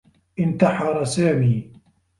انتحر 0.37 1.03
سامي. 1.05 1.73